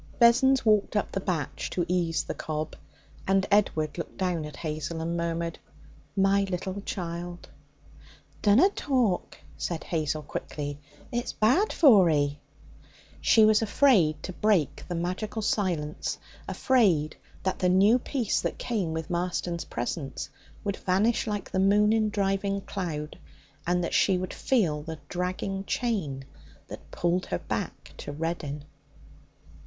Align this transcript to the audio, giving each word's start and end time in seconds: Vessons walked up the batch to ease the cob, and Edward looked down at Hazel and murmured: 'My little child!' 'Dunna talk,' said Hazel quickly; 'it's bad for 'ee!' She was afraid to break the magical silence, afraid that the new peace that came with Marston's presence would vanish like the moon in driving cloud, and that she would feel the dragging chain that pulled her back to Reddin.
Vessons 0.19 0.65
walked 0.65 0.95
up 0.95 1.11
the 1.11 1.19
batch 1.19 1.69
to 1.69 1.85
ease 1.87 2.23
the 2.23 2.33
cob, 2.33 2.75
and 3.27 3.45
Edward 3.51 3.99
looked 3.99 4.17
down 4.17 4.45
at 4.45 4.55
Hazel 4.55 4.99
and 4.99 5.15
murmured: 5.15 5.59
'My 6.15 6.41
little 6.45 6.81
child!' 6.81 7.49
'Dunna 8.41 8.69
talk,' 8.71 9.37
said 9.57 9.83
Hazel 9.83 10.23
quickly; 10.23 10.79
'it's 11.11 11.33
bad 11.33 11.71
for 11.71 12.09
'ee!' 12.09 12.39
She 13.21 13.45
was 13.45 13.61
afraid 13.61 14.23
to 14.23 14.33
break 14.33 14.83
the 14.87 14.95
magical 14.95 15.43
silence, 15.43 16.17
afraid 16.47 17.15
that 17.43 17.59
the 17.59 17.69
new 17.69 17.99
peace 17.99 18.41
that 18.41 18.57
came 18.57 18.93
with 18.93 19.11
Marston's 19.11 19.65
presence 19.65 20.31
would 20.63 20.77
vanish 20.77 21.27
like 21.27 21.51
the 21.51 21.59
moon 21.59 21.93
in 21.93 22.09
driving 22.09 22.61
cloud, 22.61 23.19
and 23.67 23.83
that 23.83 23.93
she 23.93 24.17
would 24.17 24.33
feel 24.33 24.81
the 24.81 24.97
dragging 25.09 25.63
chain 25.65 26.25
that 26.69 26.89
pulled 26.89 27.27
her 27.27 27.37
back 27.37 27.93
to 27.97 28.11
Reddin. 28.11 28.63